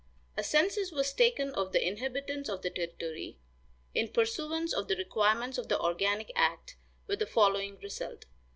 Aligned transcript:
A 0.35 0.43
census 0.43 0.91
was 0.91 1.13
taken 1.13 1.51
of 1.53 1.73
the 1.73 1.87
inhabitants 1.87 2.49
of 2.49 2.63
the 2.63 2.71
territory, 2.71 3.37
in 3.93 4.07
pursuance 4.07 4.73
of 4.73 4.87
the 4.87 4.95
requirements 4.95 5.59
of 5.59 5.69
the 5.69 5.79
organic 5.79 6.31
act, 6.35 6.75
with 7.05 7.19
the 7.19 7.27
following 7.27 7.77
result. 7.83 8.25